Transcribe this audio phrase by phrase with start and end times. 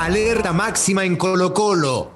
[0.00, 2.12] Alerta máxima en Colo Colo.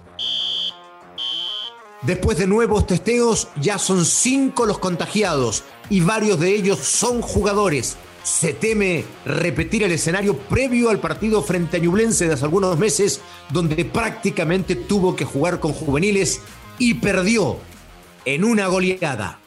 [2.03, 7.96] Después de nuevos testeos, ya son cinco los contagiados y varios de ellos son jugadores.
[8.22, 13.21] Se teme repetir el escenario previo al partido frente a Ñublense de hace algunos meses,
[13.51, 16.41] donde prácticamente tuvo que jugar con juveniles
[16.78, 17.56] y perdió
[18.24, 19.41] en una goleada.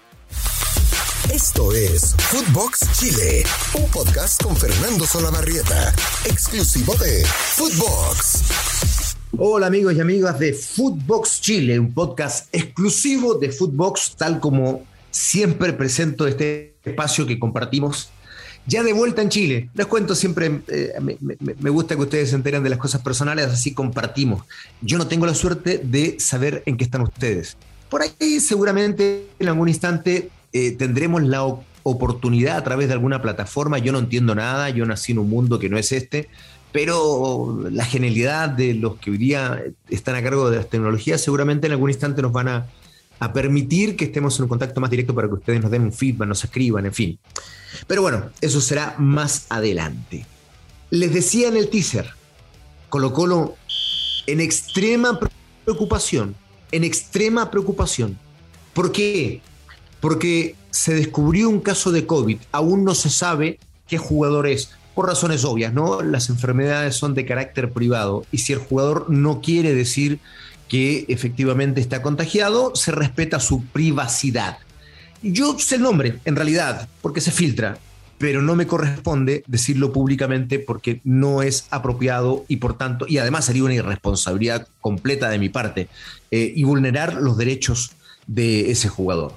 [1.35, 3.43] Esto es Footbox Chile,
[3.73, 5.93] un podcast con Fernando Solabarrieta,
[6.23, 9.17] exclusivo de Footbox.
[9.37, 15.73] Hola amigos y amigas de Footbox Chile, un podcast exclusivo de Footbox, tal como siempre
[15.73, 18.11] presento este espacio que compartimos.
[18.65, 22.37] Ya de vuelta en Chile, les cuento siempre, eh, me, me, gusta que ustedes se
[22.37, 24.45] enteren de las cosas personales, así compartimos.
[24.79, 27.57] Yo no tengo la suerte de saber en qué están ustedes.
[27.89, 31.45] Por ahí seguramente en algún instante eh, tendremos la
[31.83, 33.77] oportunidad a través de alguna plataforma.
[33.77, 36.29] Yo no entiendo nada, yo nací en un mundo que no es este,
[36.71, 41.67] pero la genialidad de los que hoy día están a cargo de las tecnologías seguramente
[41.67, 42.67] en algún instante nos van a,
[43.19, 45.91] a permitir que estemos en un contacto más directo para que ustedes nos den un
[45.91, 47.19] feedback, nos escriban, en fin.
[47.85, 50.25] Pero bueno, eso será más adelante.
[50.89, 52.07] Les decía en el teaser,
[52.87, 53.57] Colo Colo
[54.25, 55.19] en extrema
[55.65, 56.33] preocupación,
[56.71, 58.17] en extrema preocupación.
[58.73, 59.41] ¿Por qué?
[59.99, 62.37] Porque se descubrió un caso de COVID.
[62.51, 66.01] Aún no se sabe qué jugador es, por razones obvias, ¿no?
[66.01, 70.19] Las enfermedades son de carácter privado y si el jugador no quiere decir
[70.67, 74.57] que efectivamente está contagiado, se respeta su privacidad.
[75.21, 77.77] Yo sé el nombre, en realidad, porque se filtra,
[78.17, 83.45] pero no me corresponde decirlo públicamente porque no es apropiado y por tanto, y además
[83.45, 85.87] sería una irresponsabilidad completa de mi parte,
[86.31, 87.91] eh, y vulnerar los derechos
[88.27, 89.35] de ese jugador.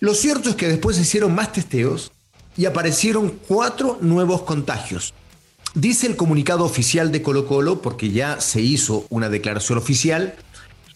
[0.00, 2.12] Lo cierto es que después se hicieron más testeos
[2.56, 5.12] y aparecieron cuatro nuevos contagios.
[5.74, 10.36] Dice el comunicado oficial de Colo Colo, porque ya se hizo una declaración oficial,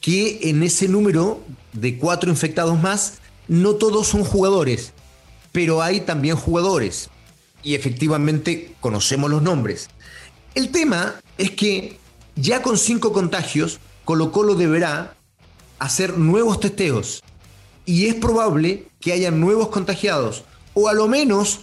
[0.01, 1.41] que en ese número
[1.73, 3.15] de cuatro infectados más,
[3.49, 4.93] no todos son jugadores,
[5.51, 7.11] pero hay también jugadores.
[7.65, 9.89] Y efectivamente conocemos los nombres.
[10.55, 11.99] El tema es que
[12.37, 15.17] ya con cinco contagios, Colo Colo deberá
[15.81, 17.23] hacer nuevos testeos
[17.85, 20.45] y es probable que haya nuevos contagiados
[20.75, 21.61] o a lo menos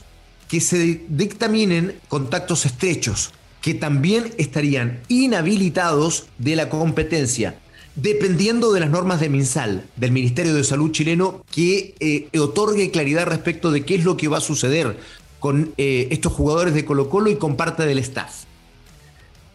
[0.48, 3.32] que se dictaminen contactos estrechos
[3.62, 7.60] que también estarían inhabilitados de la competencia,
[7.96, 13.28] dependiendo de las normas de MinSal, del Ministerio de Salud chileno, que eh, otorgue claridad
[13.28, 14.98] respecto de qué es lo que va a suceder
[15.40, 18.44] con eh, estos jugadores de Colo Colo y con parte del staff.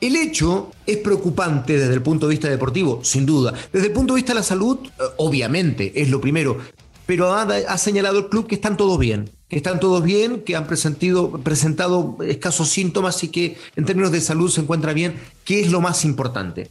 [0.04, 3.54] El hecho es preocupante desde el punto de vista deportivo, sin duda.
[3.72, 6.58] Desde el punto de vista de la salud, eh, obviamente, es lo primero.
[7.06, 10.66] Pero ha, señalado el club que están todos bien, que están todos bien, que han
[10.66, 15.80] presentado escasos síntomas y que en términos de salud se encuentra bien, que es lo
[15.80, 16.70] más importante.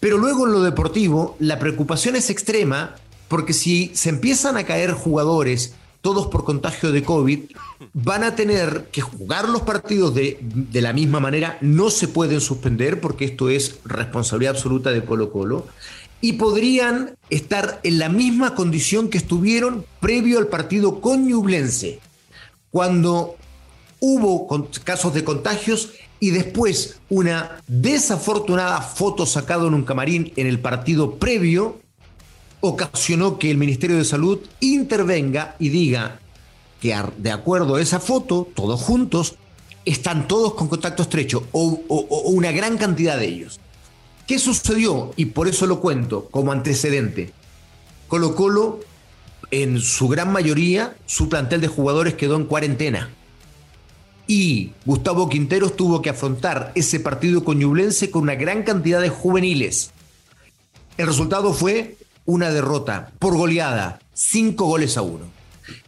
[0.00, 2.96] Pero luego en lo deportivo, la preocupación es extrema
[3.28, 7.40] porque si se empiezan a caer jugadores todos por contagio de COVID,
[7.94, 12.40] van a tener que jugar los partidos de, de, la misma manera, no se pueden
[12.40, 15.66] suspender porque esto es responsabilidad absoluta de Colo Colo,
[16.20, 22.00] y podrían estar en la misma condición que estuvieron previo al partido con Ñublense,
[22.70, 23.36] cuando
[24.00, 24.48] hubo
[24.84, 31.16] casos de contagios y después una desafortunada foto sacada en un camarín en el partido
[31.16, 31.81] previo
[32.62, 36.20] ocasionó que el Ministerio de Salud intervenga y diga
[36.80, 39.34] que de acuerdo a esa foto, todos juntos,
[39.84, 41.82] están todos con contacto estrecho o,
[42.26, 43.60] una gran cantidad de ellos.
[44.28, 45.12] ¿Qué sucedió?
[45.16, 47.32] Y por eso lo cuento como antecedente.
[48.06, 48.80] Colo Colo,
[49.50, 53.10] en su gran mayoría, su plantel de jugadores quedó en cuarentena.
[54.28, 59.08] Y Gustavo Quinteros tuvo que afrontar ese partido con Ñublense con una gran cantidad de
[59.08, 59.90] juveniles.
[60.96, 65.24] El resultado fue una derrota por goleada, cinco goles a uno.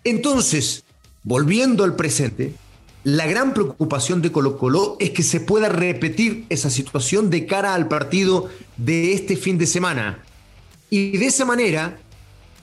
[0.05, 0.85] Entonces,
[1.23, 2.55] volviendo al presente,
[3.05, 7.75] la gran preocupación de Colo Colo es que se pueda repetir esa situación de cara
[7.75, 8.49] al partido
[8.79, 10.23] de este fin de semana.
[10.89, 11.99] Y de esa manera,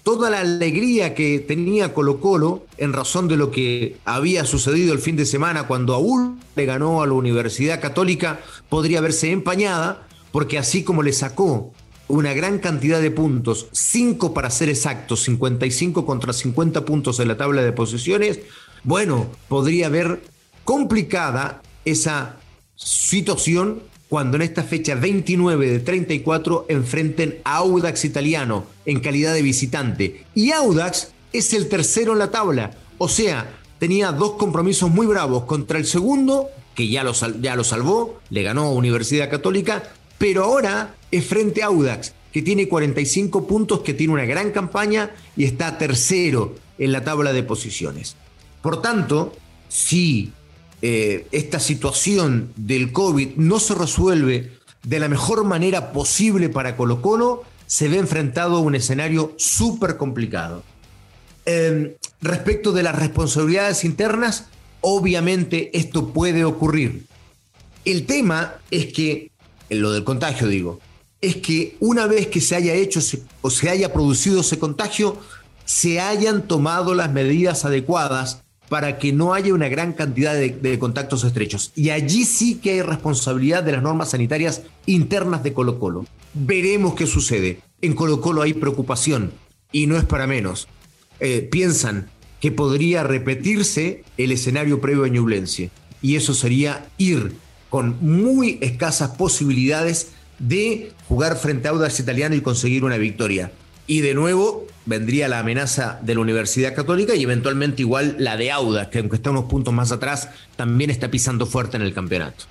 [0.01, 4.99] toda la alegría que tenía Colo Colo en razón de lo que había sucedido el
[4.99, 10.57] fin de semana cuando aún le ganó a la Universidad Católica podría verse empañada, porque
[10.57, 11.71] así como le sacó
[12.11, 17.37] una gran cantidad de puntos, 5 para ser exactos, 55 contra 50 puntos en la
[17.37, 18.39] tabla de posiciones,
[18.83, 20.21] bueno, podría haber
[20.63, 22.37] complicada esa
[22.75, 29.41] situación cuando en esta fecha 29 de 34 enfrenten a Audax italiano en calidad de
[29.41, 30.25] visitante.
[30.35, 35.45] Y Audax es el tercero en la tabla, o sea, tenía dos compromisos muy bravos
[35.45, 39.83] contra el segundo, que ya lo, ya lo salvó, le ganó Universidad Católica,
[40.21, 45.09] pero ahora es frente a Audax, que tiene 45 puntos, que tiene una gran campaña
[45.35, 48.15] y está tercero en la tabla de posiciones.
[48.61, 49.35] Por tanto,
[49.67, 50.31] si
[50.83, 54.51] eh, esta situación del COVID no se resuelve
[54.83, 59.97] de la mejor manera posible para Colo Colo, se ve enfrentado a un escenario súper
[59.97, 60.61] complicado.
[61.47, 64.45] Em, respecto de las responsabilidades internas,
[64.81, 67.07] obviamente esto puede ocurrir.
[67.85, 69.30] El tema es que,
[69.79, 70.79] lo del contagio digo,
[71.21, 72.99] es que una vez que se haya hecho
[73.41, 75.17] o se haya producido ese contagio,
[75.65, 80.79] se hayan tomado las medidas adecuadas para que no haya una gran cantidad de, de,
[80.79, 81.71] contactos estrechos.
[81.75, 86.05] Y allí sí que hay responsabilidad de las normas sanitarias internas de Colo Colo.
[86.33, 87.59] Veremos qué sucede.
[87.81, 89.31] En Colo Colo hay preocupación
[89.71, 90.67] y no es para menos.
[91.19, 92.09] Eh, piensan
[92.39, 95.69] que podría repetirse el escenario previo a Ñublense.
[96.01, 97.35] Y eso sería ir
[97.71, 100.09] con muy escasas posibilidades
[100.39, 103.53] de jugar frente a Audax Italiano y conseguir una victoria.
[103.87, 108.51] Y de nuevo vendría la amenaza de la Universidad Católica y eventualmente igual la de
[108.51, 110.27] Audax, que aunque está unos puntos más atrás,
[110.57, 112.43] también está pisando fuerte en el campeonato.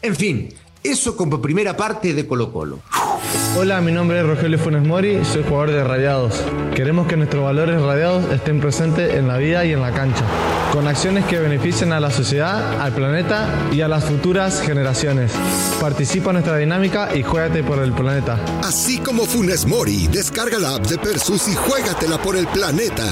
[0.00, 0.48] En fin,
[0.82, 2.80] eso como primera parte de Colo Colo.
[3.58, 6.44] Hola, mi nombre es Rogelio Funes Mori, soy jugador de Radiados.
[6.74, 10.24] Queremos que nuestros valores radiados estén presentes en la vida y en la cancha,
[10.74, 15.32] con acciones que beneficien a la sociedad, al planeta y a las futuras generaciones.
[15.80, 18.38] Participa en nuestra dinámica y juégate por el planeta.
[18.62, 23.06] Así como Funes Mori, descarga la app de Persus y juégatela por el planeta.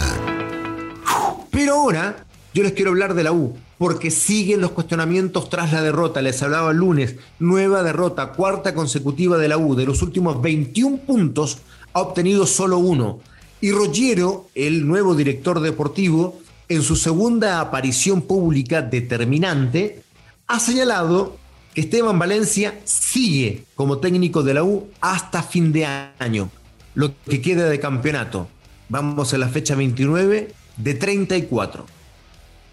[1.51, 2.17] Pero ahora
[2.53, 6.23] yo les quiero hablar de la U, porque siguen los cuestionamientos tras la derrota.
[6.23, 9.75] Les hablaba el lunes, nueva derrota, cuarta consecutiva de la U.
[9.75, 11.59] De los últimos 21 puntos
[11.93, 13.21] ha obtenido solo uno.
[13.61, 16.39] Y Rogero, el nuevo director deportivo,
[16.69, 20.03] en su segunda aparición pública determinante,
[20.47, 21.37] ha señalado
[21.75, 25.87] que Esteban Valencia sigue como técnico de la U hasta fin de
[26.19, 26.51] año,
[26.95, 28.49] lo que queda de campeonato.
[28.89, 31.87] Vamos a la fecha 29 de 34.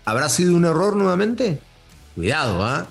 [0.05, 1.59] ¿Habrá sido un error nuevamente?
[2.15, 2.87] Cuidado, ¿ah?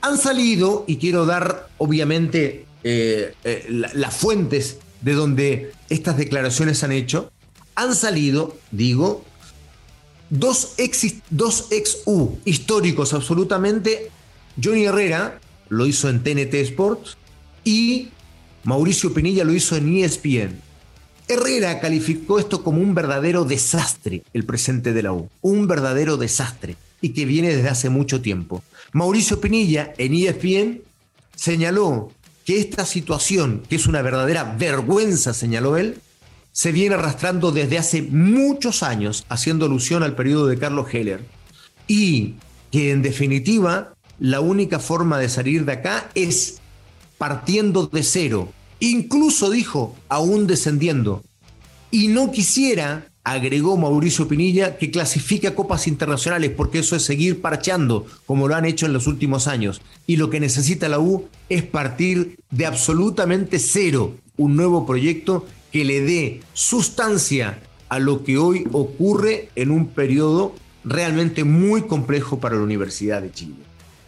[0.00, 6.92] Han salido, y quiero dar obviamente eh, eh, las fuentes de donde estas declaraciones han
[6.92, 7.32] hecho,
[7.74, 9.24] han salido, digo,
[10.30, 14.10] dos ex, dos ex U históricos absolutamente.
[14.62, 17.16] Johnny Herrera lo hizo en TNT Sports
[17.64, 18.10] y
[18.64, 20.60] Mauricio Pinilla lo hizo en ESPN.
[21.26, 26.76] Herrera calificó esto como un verdadero desastre, el presente de la U, un verdadero desastre,
[27.00, 28.62] y que viene desde hace mucho tiempo.
[28.92, 30.82] Mauricio Pinilla, en ESPN,
[31.34, 32.12] señaló
[32.44, 35.98] que esta situación, que es una verdadera vergüenza, señaló él,
[36.52, 41.24] se viene arrastrando desde hace muchos años, haciendo alusión al periodo de Carlos Heller,
[41.88, 42.34] y
[42.70, 46.60] que en definitiva la única forma de salir de acá es
[47.18, 48.52] partiendo de cero,
[48.90, 51.22] incluso dijo, aún descendiendo.
[51.90, 58.06] Y no quisiera, agregó Mauricio Pinilla, que clasifique copas internacionales, porque eso es seguir parcheando,
[58.26, 59.80] como lo han hecho en los últimos años.
[60.06, 65.84] Y lo que necesita la U es partir de absolutamente cero, un nuevo proyecto que
[65.84, 70.54] le dé sustancia a lo que hoy ocurre en un periodo
[70.84, 73.54] realmente muy complejo para la Universidad de Chile.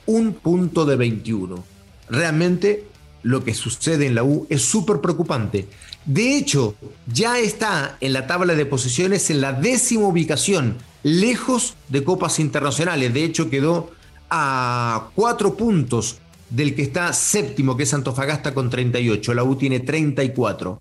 [0.07, 1.65] Un punto de 21.
[2.11, 2.85] Realmente
[3.27, 5.67] lo que sucede en la U es súper preocupante.
[6.05, 6.77] De hecho,
[7.13, 13.13] ya está en la tabla de posiciones en la décima ubicación, lejos de copas internacionales.
[13.13, 13.91] De hecho, quedó
[14.31, 16.19] a cuatro puntos
[16.51, 19.35] del que está séptimo, que es Antofagasta con 38.
[19.35, 20.79] La U tiene 34.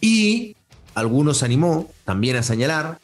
[0.00, 0.56] Y
[0.96, 2.98] algunos animó también a señalar,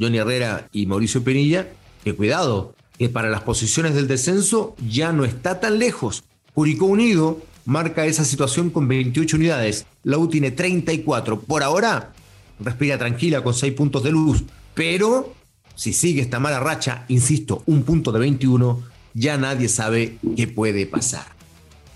[0.00, 1.66] Johnny Herrera y Mauricio Penilla,
[2.04, 6.22] que cuidado, que para las posiciones del descenso ya no está tan lejos.
[6.54, 9.86] Curicó Unido marca esa situación con 28 unidades.
[10.02, 11.40] La U tiene 34.
[11.40, 12.12] Por ahora,
[12.58, 14.44] respira tranquila con 6 puntos de luz.
[14.74, 15.34] Pero
[15.74, 18.82] si sigue esta mala racha, insisto, un punto de 21,
[19.14, 21.26] ya nadie sabe qué puede pasar.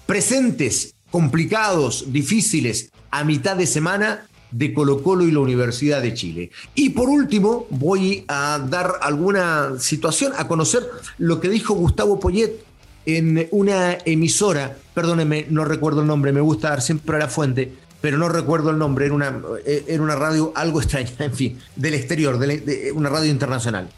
[0.07, 6.51] Presentes, complicados, difíciles, a mitad de semana de Colo Colo y la Universidad de Chile.
[6.75, 10.83] Y por último, voy a dar alguna situación, a conocer
[11.19, 12.65] lo que dijo Gustavo Poyet
[13.07, 17.73] en una emisora, perdóneme, no recuerdo el nombre, me gusta dar siempre a la fuente,
[18.01, 21.95] pero no recuerdo el nombre, era una, era una radio algo extraña, en fin, del
[21.95, 23.89] exterior, de, una radio internacional.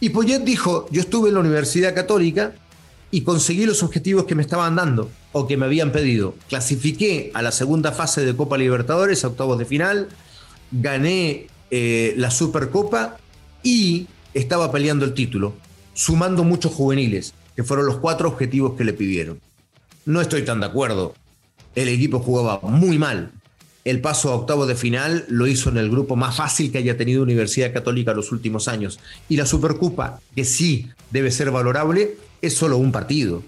[0.00, 2.52] Y Poyet dijo, yo estuve en la Universidad Católica
[3.10, 6.34] y conseguí los objetivos que me estaban dando o que me habían pedido.
[6.48, 10.08] Clasifiqué a la segunda fase de Copa Libertadores, a octavos de final,
[10.70, 13.16] gané eh, la Supercopa
[13.62, 15.54] y estaba peleando el título,
[15.98, 19.40] sumando muchos juveniles que fueron los cuatro objetivos que le pidieron.
[20.06, 21.14] No estoy tan de acuerdo
[21.74, 23.32] el equipo jugaba muy mal.
[23.84, 26.96] El paso a octavo de final lo hizo en el grupo más fácil que haya
[26.96, 29.00] tenido Universidad Católica en los últimos años.
[29.28, 33.42] Y la Supercopa, que sí debe ser valorable, es solo un partido.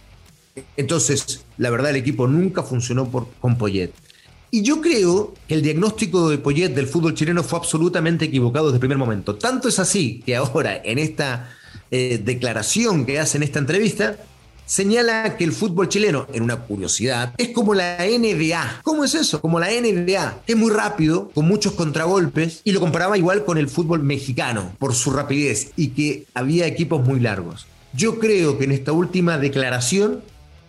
[0.76, 3.92] Entonces, la verdad, el equipo nunca funcionó por, con Poyet.
[4.50, 8.76] Y yo creo que el diagnóstico de Poyet del fútbol chileno fue absolutamente equivocado desde
[8.76, 9.36] el primer momento.
[9.36, 11.50] Tanto es así que ahora, en esta
[11.90, 14.16] eh, declaración que hace en esta entrevista,
[14.64, 18.82] señala que el fútbol chileno, en una curiosidad, es como la NBA.
[18.84, 19.40] ¿Cómo es eso?
[19.40, 23.68] Como la NBA, es muy rápido, con muchos contragolpes, y lo comparaba igual con el
[23.68, 27.66] fútbol mexicano, por su rapidez, y que había equipos muy largos.
[27.92, 30.22] Yo creo que en esta última declaración,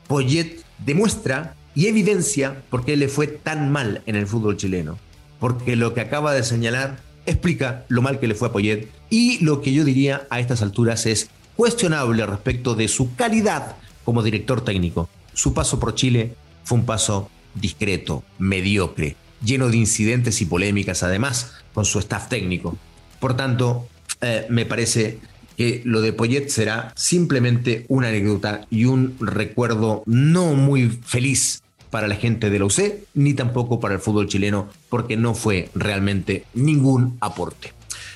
[0.07, 4.97] Poyet demuestra y evidencia por qué le fue tan mal en el fútbol chileno.
[5.39, 9.43] Porque lo que acaba de señalar explica lo mal que le fue a Poyet y
[9.43, 14.63] lo que yo diría a estas alturas es cuestionable respecto de su calidad como director
[14.63, 15.09] técnico.
[15.33, 21.53] Su paso por Chile fue un paso discreto, mediocre, lleno de incidentes y polémicas además
[21.73, 22.77] con su staff técnico.
[23.19, 23.87] Por tanto,
[24.21, 25.19] eh, me parece
[25.57, 31.61] que lo de Poyet será simplemente una anécdota y un recuerdo no muy feliz
[31.91, 35.69] para la gente de la UC, ni tampoco para el fútbol chileno, porque no fue
[35.75, 37.73] realmente ningún aporte.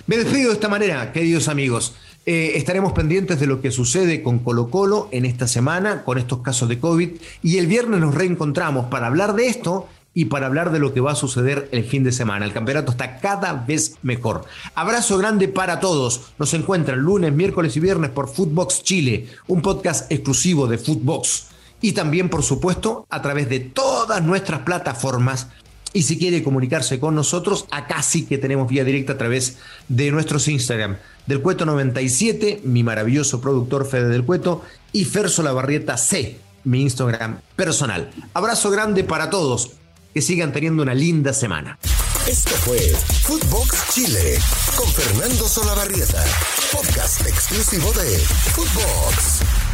[0.08, 1.94] Me despido de esta manera, queridos amigos.
[2.26, 6.40] Eh, estaremos pendientes de lo que sucede con Colo Colo en esta semana, con estos
[6.40, 7.10] casos de COVID,
[7.44, 11.02] y el viernes nos reencontramos para hablar de esto y para hablar de lo que
[11.02, 12.46] va a suceder el fin de semana.
[12.46, 14.46] El campeonato está cada vez mejor.
[14.74, 16.32] Abrazo grande para todos.
[16.40, 21.55] Nos encuentran lunes, miércoles y viernes por Footbox Chile, un podcast exclusivo de Footbox.
[21.86, 25.50] Y también, por supuesto, a través de todas nuestras plataformas.
[25.94, 30.10] Y si quiere comunicarse con nosotros, acá sí que tenemos vía directa a través de
[30.10, 30.98] nuestros Instagram.
[31.28, 34.64] Del Cueto 97, mi maravilloso productor Fede del Cueto,
[34.94, 38.10] y Ferso Barrieta C, mi Instagram personal.
[38.34, 39.74] Abrazo grande para todos
[40.12, 41.78] que sigan teniendo una linda semana.
[42.26, 42.80] Esto fue
[43.26, 44.40] Footbox Chile
[44.76, 46.26] con Fernando Solabarrieta,
[46.72, 48.18] podcast exclusivo de
[48.56, 49.65] Footbox.